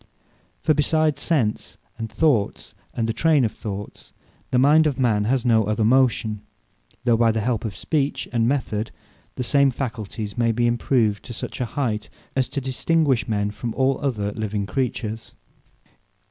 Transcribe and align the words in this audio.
For 0.63 0.73
besides 0.73 1.21
Sense, 1.21 1.77
and 1.99 2.11
Thoughts, 2.11 2.73
and 2.91 3.07
the 3.07 3.13
Trayne 3.13 3.45
of 3.45 3.51
thoughts, 3.51 4.13
the 4.49 4.57
mind 4.57 4.87
of 4.87 4.97
man 4.97 5.25
has 5.25 5.45
no 5.45 5.65
other 5.65 5.83
motion; 5.83 6.41
though 7.03 7.15
by 7.17 7.31
the 7.31 7.39
help 7.41 7.63
of 7.65 7.75
Speech, 7.75 8.27
and 8.33 8.47
Method, 8.47 8.89
the 9.35 9.43
same 9.43 9.69
Facultyes 9.71 10.39
may 10.39 10.51
be 10.51 10.65
improved 10.65 11.23
to 11.25 11.33
such 11.33 11.61
a 11.61 11.65
height, 11.65 12.09
as 12.35 12.49
to 12.49 12.59
distinguish 12.59 13.27
men 13.27 13.51
from 13.51 13.75
all 13.75 13.99
other 14.01 14.31
living 14.31 14.65
Creatures. 14.65 15.35